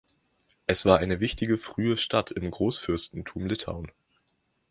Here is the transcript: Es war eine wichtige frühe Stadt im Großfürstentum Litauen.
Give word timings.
Es 0.65 0.83
war 0.85 0.97
eine 0.97 1.19
wichtige 1.19 1.59
frühe 1.59 1.95
Stadt 1.95 2.31
im 2.31 2.49
Großfürstentum 2.49 3.45
Litauen. 3.45 3.91